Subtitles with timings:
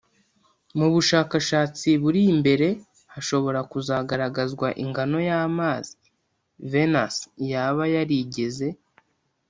[0.77, 2.67] Mu bushakashatsi buri imbere
[3.13, 5.95] hashobora kuzagaragazwa ingano y’amazi
[6.71, 7.15] Venus
[7.51, 8.67] yaba yarigeze